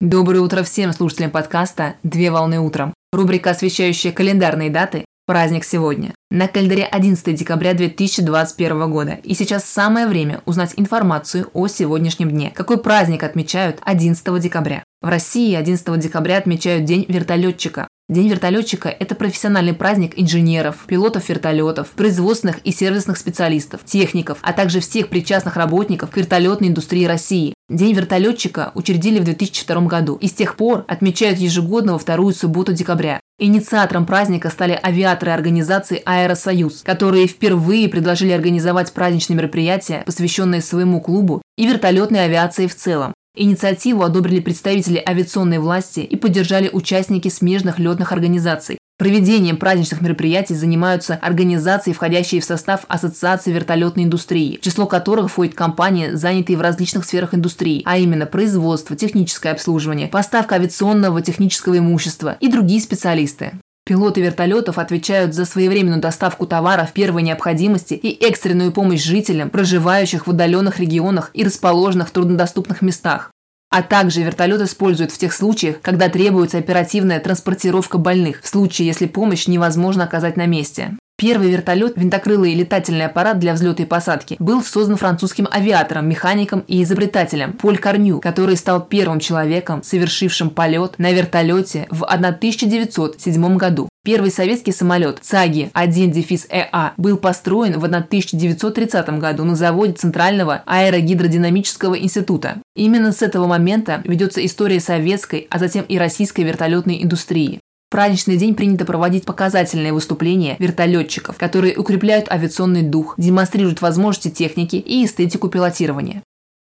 Доброе 0.00 0.42
утро 0.42 0.62
всем 0.62 0.92
слушателям 0.92 1.32
подкаста 1.32 1.96
«Две 2.04 2.30
волны 2.30 2.60
утром». 2.60 2.94
Рубрика, 3.12 3.50
освещающая 3.50 4.12
календарные 4.12 4.70
даты 4.70 5.04
«Праздник 5.26 5.64
сегодня». 5.64 6.14
На 6.30 6.46
календаре 6.46 6.84
11 6.84 7.34
декабря 7.34 7.74
2021 7.74 8.92
года. 8.92 9.18
И 9.24 9.34
сейчас 9.34 9.64
самое 9.64 10.06
время 10.06 10.40
узнать 10.46 10.74
информацию 10.76 11.50
о 11.52 11.66
сегодняшнем 11.66 12.30
дне. 12.30 12.52
Какой 12.54 12.78
праздник 12.78 13.24
отмечают 13.24 13.80
11 13.82 14.40
декабря? 14.40 14.84
В 15.00 15.06
России 15.06 15.54
11 15.54 16.00
декабря 16.00 16.38
отмечают 16.38 16.84
День 16.84 17.06
вертолетчика. 17.08 17.86
День 18.08 18.28
вертолетчика– 18.28 18.88
это 19.00 19.14
профессиональный 19.14 19.72
праздник 19.72 20.14
инженеров, 20.16 20.86
пилотов 20.88 21.28
вертолетов, 21.28 21.90
производственных 21.90 22.58
и 22.64 22.72
сервисных 22.72 23.16
специалистов, 23.16 23.82
техников, 23.84 24.38
а 24.42 24.52
также 24.52 24.80
всех 24.80 25.08
причастных 25.08 25.56
работников 25.56 26.10
к 26.10 26.16
вертолетной 26.16 26.68
индустрии 26.68 27.04
России. 27.04 27.54
День 27.68 27.94
вертолетчика 27.94 28.72
учредили 28.74 29.20
в 29.20 29.24
2002 29.24 29.82
году 29.82 30.16
и 30.16 30.26
с 30.26 30.32
тех 30.32 30.56
пор 30.56 30.84
отмечают 30.88 31.38
ежегодно 31.38 31.92
во 31.92 31.98
вторую 32.00 32.34
субботу 32.34 32.72
декабря. 32.72 33.20
Инициатором 33.38 34.04
праздника 34.04 34.50
стали 34.50 34.76
авиаторы 34.82 35.30
организации 35.30 36.02
«Аэросоюз», 36.04 36.82
которые 36.82 37.28
впервые 37.28 37.88
предложили 37.88 38.32
организовать 38.32 38.92
праздничные 38.92 39.36
мероприятия, 39.36 40.02
посвященные 40.04 40.60
своему 40.60 41.00
клубу 41.00 41.40
и 41.56 41.68
вертолетной 41.68 42.24
авиации 42.24 42.66
в 42.66 42.74
целом. 42.74 43.14
Инициативу 43.40 44.02
одобрили 44.02 44.40
представители 44.40 45.00
авиационной 45.06 45.58
власти 45.58 46.00
и 46.00 46.16
поддержали 46.16 46.70
участники 46.72 47.28
смежных 47.28 47.78
летных 47.78 48.10
организаций. 48.10 48.78
Проведением 48.98 49.58
праздничных 49.58 50.00
мероприятий 50.00 50.56
занимаются 50.56 51.14
организации, 51.14 51.92
входящие 51.92 52.40
в 52.40 52.44
состав 52.44 52.84
Ассоциации 52.88 53.52
вертолетной 53.52 54.02
индустрии, 54.02 54.56
в 54.56 54.60
число 54.60 54.86
которых 54.86 55.30
входят 55.30 55.54
компании, 55.54 56.10
занятые 56.14 56.56
в 56.56 56.62
различных 56.62 57.04
сферах 57.04 57.32
индустрии, 57.32 57.82
а 57.84 57.96
именно 57.96 58.26
производство, 58.26 58.96
техническое 58.96 59.50
обслуживание, 59.50 60.08
поставка 60.08 60.56
авиационного 60.56 61.22
технического 61.22 61.78
имущества 61.78 62.36
и 62.40 62.48
другие 62.48 62.80
специалисты. 62.80 63.52
Пилоты 63.88 64.20
вертолетов 64.20 64.76
отвечают 64.76 65.32
за 65.32 65.46
своевременную 65.46 65.98
доставку 65.98 66.46
товаров 66.46 66.92
первой 66.92 67.22
необходимости 67.22 67.94
и 67.94 68.22
экстренную 68.22 68.70
помощь 68.70 69.02
жителям, 69.02 69.48
проживающих 69.48 70.26
в 70.26 70.30
удаленных 70.30 70.78
регионах 70.78 71.30
и 71.32 71.42
расположенных 71.42 72.08
в 72.08 72.10
труднодоступных 72.10 72.82
местах. 72.82 73.30
А 73.70 73.82
также 73.82 74.20
вертолет 74.20 74.60
используют 74.60 75.10
в 75.10 75.16
тех 75.16 75.32
случаях, 75.32 75.80
когда 75.80 76.10
требуется 76.10 76.58
оперативная 76.58 77.18
транспортировка 77.18 77.96
больных, 77.96 78.42
в 78.42 78.48
случае, 78.48 78.88
если 78.88 79.06
помощь 79.06 79.46
невозможно 79.46 80.04
оказать 80.04 80.36
на 80.36 80.44
месте. 80.44 80.98
Первый 81.20 81.50
вертолет, 81.50 81.94
винтокрылый 81.96 82.54
летательный 82.54 83.06
аппарат 83.06 83.40
для 83.40 83.52
взлета 83.52 83.82
и 83.82 83.86
посадки, 83.86 84.36
был 84.38 84.62
создан 84.62 84.96
французским 84.96 85.48
авиатором, 85.50 86.08
механиком 86.08 86.60
и 86.68 86.80
изобретателем 86.84 87.54
Поль 87.54 87.76
Корню, 87.76 88.20
который 88.20 88.56
стал 88.56 88.86
первым 88.86 89.18
человеком, 89.18 89.82
совершившим 89.82 90.50
полет 90.50 90.96
на 90.98 91.10
вертолете 91.10 91.88
в 91.90 92.04
1907 92.04 93.56
году. 93.56 93.88
Первый 94.04 94.30
советский 94.30 94.70
самолет 94.70 95.18
ЦАГИ-1-ЭА 95.22 96.92
был 96.96 97.16
построен 97.16 97.80
в 97.80 97.84
1930 97.84 99.08
году 99.18 99.42
на 99.42 99.56
заводе 99.56 99.94
Центрального 99.94 100.62
аэрогидродинамического 100.66 101.98
института. 101.98 102.62
Именно 102.76 103.10
с 103.10 103.22
этого 103.22 103.48
момента 103.48 104.02
ведется 104.04 104.46
история 104.46 104.78
советской, 104.78 105.48
а 105.50 105.58
затем 105.58 105.84
и 105.84 105.98
российской 105.98 106.42
вертолетной 106.42 107.02
индустрии 107.02 107.58
праздничный 107.90 108.36
день 108.36 108.54
принято 108.54 108.84
проводить 108.84 109.24
показательные 109.24 109.92
выступления 109.92 110.56
вертолетчиков, 110.58 111.36
которые 111.38 111.76
укрепляют 111.76 112.30
авиационный 112.30 112.82
дух, 112.82 113.14
демонстрируют 113.16 113.80
возможности 113.80 114.30
техники 114.30 114.76
и 114.76 115.04
эстетику 115.04 115.48
пилотирования. 115.48 116.22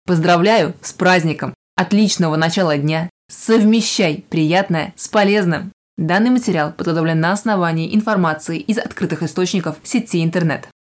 Поздравляю 0.05 0.73
с 0.81 0.93
праздником! 0.93 1.53
Отличного 1.75 2.35
начала 2.35 2.77
дня! 2.77 3.09
Совмещай 3.29 4.25
приятное 4.29 4.93
с 4.95 5.07
полезным! 5.07 5.71
Данный 5.97 6.29
материал 6.29 6.71
подготовлен 6.71 7.19
на 7.19 7.33
основании 7.33 7.93
информации 7.93 8.57
из 8.57 8.77
открытых 8.77 9.21
источников 9.21 9.75
сети 9.83 10.23
интернет. 10.23 10.69